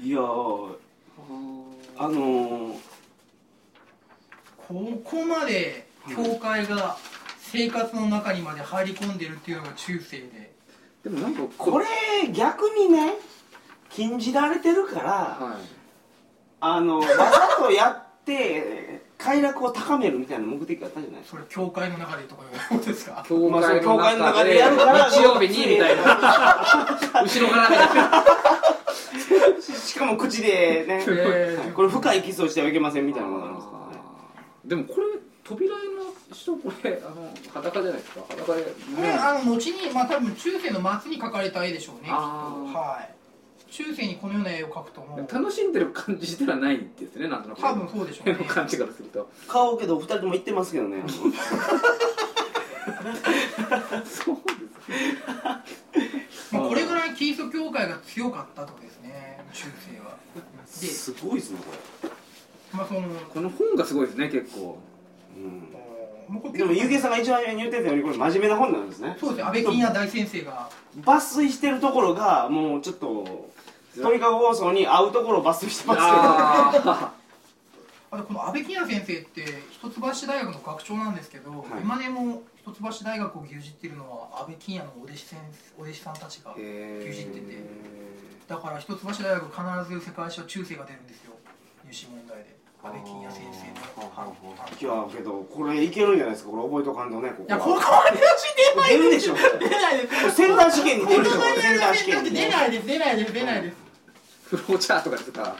[0.00, 0.76] いやー。
[1.98, 2.76] あのー、
[4.72, 6.96] ここまで教会が
[7.40, 10.52] 生活の中にまで入り込んでるっていうのが中世で。
[11.04, 11.86] でもなんかこれ
[12.32, 13.14] 逆にね
[13.90, 15.64] 禁じられてるからはい。
[16.60, 17.14] あのわざ
[17.58, 21.38] とやって快楽を高めるみたいな目的があったんじゃないですか。
[21.38, 23.24] それ教会の中でとかいうことですか？
[23.28, 26.02] 教まあそれ会教会の中でやるから日曜日にみたいな。
[27.22, 28.24] 後ろからみたいな
[29.84, 31.64] しかも口でね、えー。
[31.64, 31.72] はい。
[31.72, 33.81] これ深いキスをしてはいけませんみたいなことなんですか？
[34.64, 35.06] でもこれ
[35.44, 38.20] 扉絵の人これあの裸じゃないですか？
[38.28, 38.66] 裸で、ね。
[38.96, 42.02] これあの後にまあ多分中世の末に描かれた絵でしょうね。
[42.02, 42.72] きっとあー。
[42.72, 43.14] はい。
[43.72, 45.20] 中世にこのような絵を描くともう。
[45.32, 47.60] 楽しんでる感じではないですねなんとなく。
[47.60, 48.36] 多分そうでしょうね。
[48.38, 49.30] 絵の感じからすると。
[49.48, 51.02] 顔けどお二人とも言ってますけどね。
[54.04, 54.36] そう
[56.52, 60.18] まあ、これぐらいキリスト教会が強かったとですね中世は。
[60.66, 61.58] すごいですね
[62.02, 62.08] こ
[62.72, 64.78] まあそのこの本がすごいですね結構。
[65.34, 69.16] うん、でもゆうげさんが一番に言ってたようにこれ真面目な本なんですね。
[69.18, 70.70] そうですね安倍金也大先生が。
[71.00, 73.50] 抜粋してるところがもうちょっと
[74.00, 77.12] 鳥かご放送に合うところを抜粋してますあ
[78.10, 81.82] あとこの安倍金也先生って一橋大学の学長なんですけど、はい。
[81.82, 85.38] 今でも一橋大学を牛耳っているのは安倍金也のお弟子先
[85.78, 87.62] お弟子さんたちがへ牛耳ってて。
[88.48, 91.32] だから一橋大学必ず世界史は中世が出るんですよ。
[91.86, 93.62] 入試問題で安倍金也先生
[94.02, 94.34] のははは
[94.80, 96.44] いやけどこれいけるんじゃないです。
[96.44, 100.30] かこれ覚えとかんとねここいや、はここまで出ない出るでしょ出ないです。
[100.34, 101.40] センター試験に出るでしょ
[101.94, 104.56] 試験に出ないです、出ないです、出ないです。
[104.56, 105.30] フローチャートがです。
[105.30, 105.56] か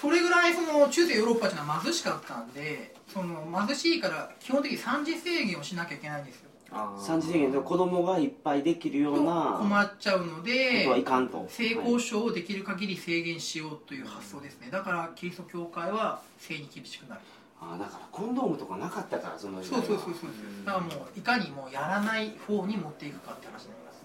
[0.00, 6.40] それぐらいその中世ヨーロッパっていうのは貧しかったんで、その貧しいから基本的に産時制限をしなきゃいけないんです。
[6.40, 6.49] よ。
[6.72, 7.00] あー。
[7.00, 11.46] 三次制限で子供がいっぱいできるような困っちゃうのこでとはいかんと。
[11.48, 14.68] 性交渉をできる限り制限しようという発想ですね。
[14.70, 17.20] だからキリスト教会は性に厳しくなる。
[17.62, 19.86] あだからコンドームとかなかったからその時代は。
[19.86, 20.30] そうそうそうそう
[20.64, 24.02] だからもういかにもうやらない方に持っていくかって話になります。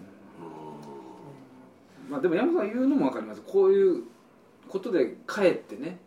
[2.09, 3.41] まあでも山本さん言うのも分かります。
[3.41, 4.03] こういう
[4.67, 5.97] ことでかえってね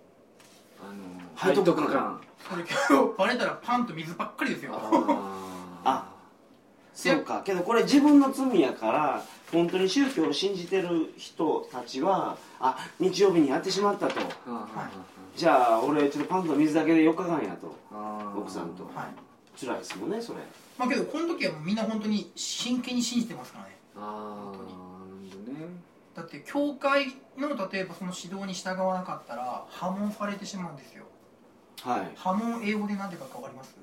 [0.83, 1.93] あの背徳感。
[1.93, 2.21] 感。
[2.51, 4.73] それ今日バレたらパンと水ばっかりですよ。
[5.85, 6.13] あ
[6.99, 7.43] そうか。
[7.45, 14.15] けどこれ自分の罪やから本当に宗教を信じてる人たちはあ日曜日にやってしまったと。
[15.37, 17.73] じゃあ俺ちょっとパンと水だけで4日間やと。
[18.37, 18.85] 奥さんと。
[18.85, 19.61] はい。
[19.61, 20.39] 辛いですもんねそれ。
[20.77, 23.77] まあけどこの時はみんな本当に真剣に信じてますからね。
[23.97, 24.69] ああ本当に。
[24.69, 25.67] なるほどね。
[26.17, 31.05] だって教会の例えばその指導に従わなかったら破門されてしまうんですよ。
[31.83, 32.11] はい。
[32.17, 33.78] 破門英語で何て書くか分かります？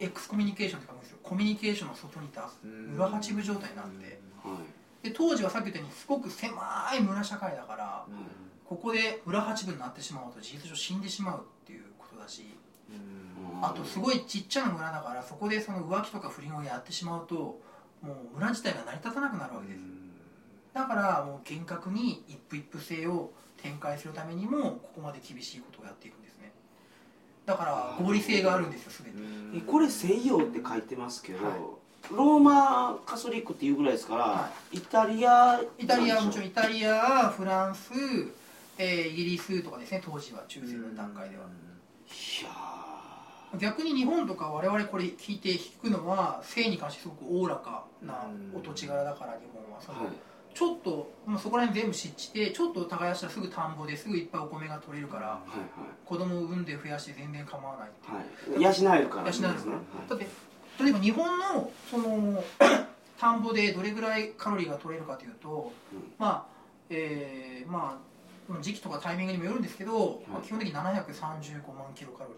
[0.00, 1.18] エクスコミュニケーションって書くんですよ。
[1.22, 4.20] コミュニケーションの外に出すうん裏八分状態になって。
[4.42, 4.54] は
[5.02, 5.08] い。
[5.08, 8.06] で当時はさっき言ったようにすごく狭い村社会だから
[8.64, 12.56] ここで裏八分になってしまうと事実上死んでしまうっていうことだし
[12.90, 13.64] うん。
[13.64, 17.60] あとすごいちっちゃな村だからそこでその浮気とか不倫をやってしまうと
[18.02, 19.80] もう村自体が成り立たなくなるわけです。
[20.74, 23.32] だからもう厳格に一夫一夫制を
[23.62, 26.52] 展開するためにもここまで厳しいことをやっていくんですね
[27.46, 29.18] だから合理性があるんですよ全て
[29.58, 31.54] えこれ西洋って書いてますけど、はい。
[32.12, 37.90] ローマカソリックっていうぐらいですから、はイタリアイタリアはもちろんんイタリアフランス、
[38.78, 41.44] えーイギリスとかですね当時は中世の段階では。
[41.44, 42.50] いや
[43.58, 49.80] 逆に日本とか我々これ聞いて弾くのは性に関してすごくおおらかなお土地柄だから日本は。
[49.80, 50.14] その、ーはい
[50.56, 55.48] ちょっと、まあ、そこら辺全部湿地でちょっと耕したらすぐ田んぼですぐいっぱいお米が取れるからはい
[56.06, 58.14] 子供を産んで増やして全然構わないっていう。
[58.14, 58.64] はい。
[58.64, 59.76] はい養えるから養えるね、
[60.08, 60.26] だって
[60.82, 62.42] 例えば日本のその
[63.20, 66.12] 田んぼでどれぐらいカロリーが取れるかというと、うん。
[66.18, 66.46] まあ
[66.88, 72.30] えーまあ時期とかタイミングにもよるんですけど、まあ、基本的に735万キロカロ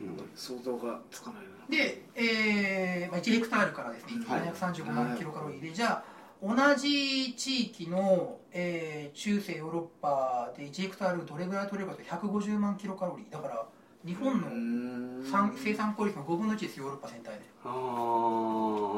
[0.00, 0.10] リー。
[0.10, 0.30] うん。
[0.34, 1.50] 想像がつかないな。
[1.70, 4.40] で、えーまあ、1ヘクタールからですね、はい。
[4.52, 13.32] 735万キロカロリーで、じゃあ同じ地域の、えー中世ヨーロッパで1ヘクタールどれぐらい取れるかというと150万キロカロリー。
[13.32, 13.66] だから
[14.04, 17.40] 日本の産生産効率の5分の1ですヨーロッパ全体で。
[17.64, 17.72] ああ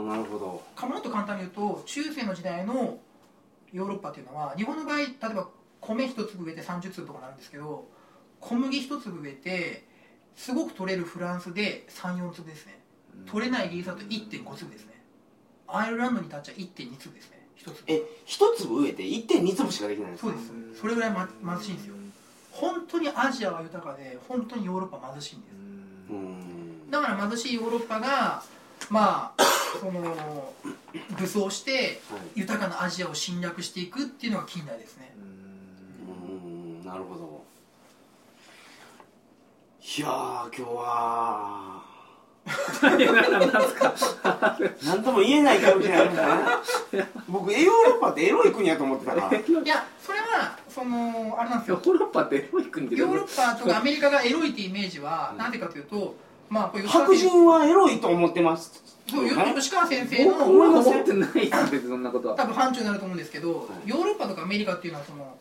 [0.02, 0.62] なるほど。
[0.74, 2.98] かもっと簡単に言うと中世の時代の
[3.72, 5.48] ヨーロッパっていうのは日本の場合例えば
[5.80, 7.86] 米一粒植えて30粒とかなるんですけど
[8.40, 9.86] 小麦一粒植えて
[10.34, 12.80] すごく取れるフランスで34粒ですね。
[13.26, 14.97] 取れないイギリスだと1.5粒ですね
[15.68, 17.46] アイルランドに立っちゃ1.2粒ですね。
[17.56, 17.82] 一粒。
[17.86, 20.30] え一粒植えて1.2粒しかできないんですか？
[20.32, 20.80] そうです。
[20.80, 21.94] それぐらい、ま、貧しいんですよ。
[22.52, 25.52] 本当にアジアは豊かで本当にヨーロッパ貧しいんです。
[26.10, 26.90] うん。
[26.90, 28.42] だから貧しいヨーロッパが
[28.90, 29.42] まあ
[29.80, 30.54] その
[31.18, 32.20] 武装してはい。
[32.36, 35.14] 豊かなアジアを侵略していくっていうのが近代ですね。
[36.08, 36.84] うん。
[36.84, 37.44] なるほど。
[39.96, 41.82] いやー今日は
[44.84, 46.42] 何とも言えない気持ちになるんだね。
[47.28, 49.38] 僕ヨーロッパってエロい国やと思ってたから。
[49.38, 51.80] いやそれはそのあれなんですよ。
[51.84, 56.16] ヨーロッパってエロい国でヨーロッパとかアメリカがエロいってイメージはなんでかというと
[56.48, 58.82] まあこれ白先人はエロいと思ってます。
[59.08, 60.44] そう吉川先生僕の
[60.80, 62.34] 思ってないです別にそんなことは。
[62.36, 63.88] 多分範疇になると思うんですけど、はい。
[63.88, 65.38] ヨーロッパとかアメリカっていうのはその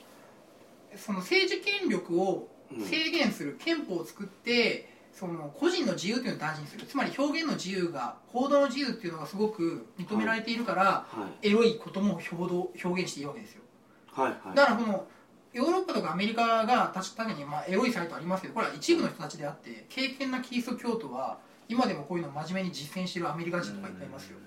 [0.96, 2.86] その政治権力をうん。
[2.86, 6.86] 制限する憲法を作ってその個人の自由っていうのを大事にする。
[6.86, 11.08] つまり表現の自由が報道の自由っていうのがすごく認められているから、は
[11.42, 11.48] い。
[11.48, 13.64] エロいことも表動表現していいわけですよ。
[14.12, 14.56] はいはい。
[14.56, 15.08] だからこの
[15.54, 24.38] ヨーロッパとかアメリカが確かにまあエロいサイトありますけどこれは一部の人たちであって敬虔なキリスト教徒は今でもこういうのを真面目に実践しているアメリカ人とかいっぱいいますよ。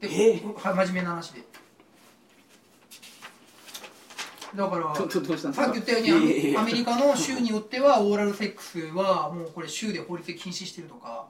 [0.00, 1.42] で、えは真面目な話で
[4.54, 11.26] だからさっき言ったようにアメリカの州によってはオーラルセックスはもうこれ州で法律で禁止してるとか。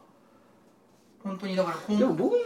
[1.23, 2.39] 本当にだから今でも僕も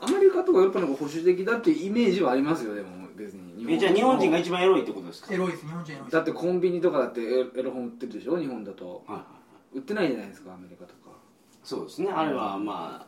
[0.00, 3.66] アメリカとかヨーロッパの方が保守的だっていうイメージはありますよでも別に。
[3.74, 5.34] えじゃあ日本人が一番エロいってことですか？
[5.34, 6.12] エロいです日本人エロいです。
[6.14, 9.02] だってコンビニとかだってエロ本売ってるでしょ日本だと。
[9.08, 9.26] は
[9.74, 11.10] 売ってないじゃないですかアメリカとか。
[11.64, 12.10] そうですね。
[12.14, 13.06] あれはまあ。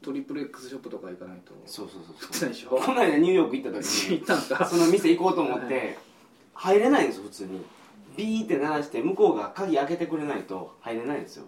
[0.00, 1.52] トリプル X ショップとか行かないと。
[1.66, 2.48] そうそうそうそう。
[2.48, 2.76] でしょ？
[2.76, 4.64] この間ニューヨーク行った時 行にったんですか？
[4.64, 5.98] その店行こうと思っはて
[6.60, 7.64] 入れないんですよ普通に。
[8.16, 11.44] ビーって鳴らして向こうが鍵開けてくれないと入れないんですよ。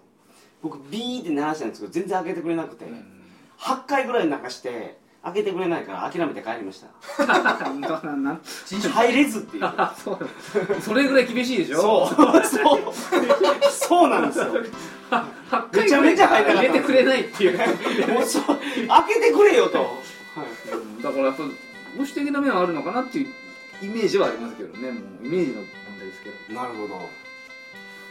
[0.61, 2.85] 僕ビーって鳴らしたんですけど全然開けてくれなくて、
[3.59, 6.87] 8回ぐらいなんかして開けてくれないから諦めて帰りました。
[8.89, 9.63] 入れずっていう。
[9.67, 9.93] あ
[10.81, 12.07] それぐらい厳しいでしょ？
[12.07, 12.43] そう。
[12.45, 12.93] そう。
[13.69, 14.45] そうなんですよ。
[15.51, 16.69] 8めちゃめちゃ入らなかった。
[16.69, 17.57] 入れてくれないっていう。
[18.13, 18.43] もうそう。
[18.45, 18.59] 開
[19.15, 19.87] けてくれよと、はい。
[20.73, 21.01] うん。
[21.01, 21.49] だからやっぱ保
[21.97, 23.27] 守的な面はあるのかなっていう
[23.81, 24.91] イメージはありますけどね。
[24.91, 26.53] もうイメージの問題ですけど。
[26.53, 27.09] なるほど。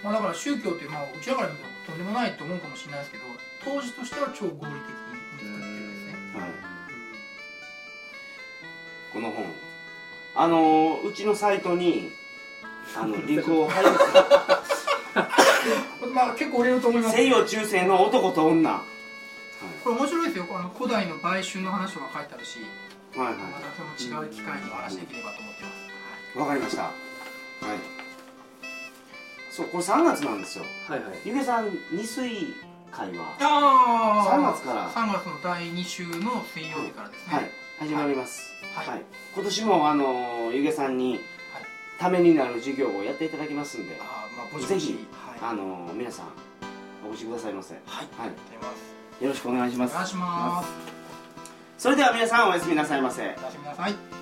[0.03, 3.25] まあ、だから宗教って、まあ、うちらから見るととんでもないと思うかもしれないですけど
[3.63, 4.73] 当時としては超合理的に作
[5.37, 5.65] ってるんで
[6.01, 6.41] すね。
[6.41, 6.51] はい。
[9.13, 9.45] この本。
[10.35, 12.13] あのーうちのサイトに
[12.97, 14.07] あの リンクを貼ります。
[16.15, 17.17] まあ結構売れると思います。
[17.17, 18.71] 西洋中世の男と女。
[18.71, 18.83] は
[19.85, 20.47] これ面白いですよ。
[20.51, 22.61] あの古代の売春の話とか書いてあるし
[23.15, 25.69] いはいまたその違う機会にお話できればと思ってま
[26.33, 26.93] す、わかりましたはい。
[29.51, 30.65] そうこれ3月なんですよ。
[30.89, 31.19] はいはい。
[31.25, 32.55] ゆげさん二水
[32.91, 33.37] 会は。
[33.41, 34.91] ああ3月から。
[34.91, 37.35] 3月の第2週の水曜日からですね。
[37.35, 37.51] はい。
[37.81, 38.55] 始まります。
[38.75, 38.89] はい。
[38.89, 39.03] はい。
[39.35, 41.19] 今年もあのーゆげさんに
[41.99, 43.99] ためになる授業をやっていただきますんで。
[44.01, 45.53] あーまあぼちぼちぜひはい。
[45.53, 46.27] あのー皆さん
[47.05, 47.75] お越しくださいませ。
[47.75, 48.09] はい。
[48.17, 49.25] はい。
[49.25, 49.91] よろしくお願いします。
[49.93, 51.00] お願いします
[51.81, 53.23] それでは皆さんおやすみなさいませ。
[53.23, 54.20] おやすみなさい。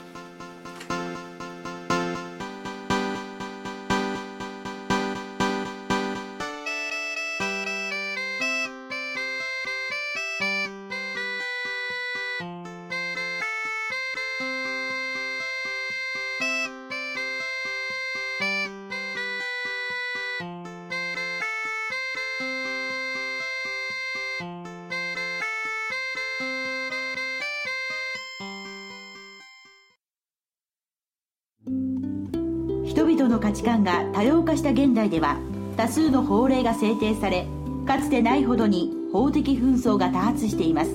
[33.18, 35.38] 々の価値観が多様化した現代では
[35.76, 37.46] 多数の法令が制定され
[37.86, 40.90] かつてないほどに法的紛争が多発しています。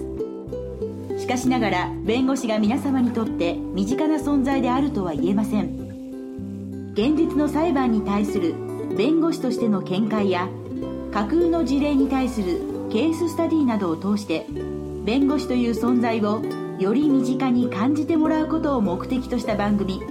[1.19, 6.91] しかしながら弁護士が皆様にとって身近な存在であるとは言えません。
[6.93, 8.53] 現実の裁判に対する
[8.97, 10.47] 弁護士としての見解や
[11.11, 12.59] 架空の事例に対する
[12.91, 14.45] ケーススタディなどを通して
[15.03, 16.41] 弁護士という存在を
[16.79, 20.01] より身近に感じてもらうことを目的とした番組。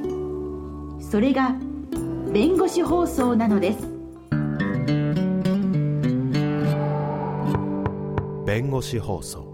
[1.00, 1.56] それが
[2.32, 3.86] 弁護士放送なのです。
[8.46, 9.51] 弁護士放送。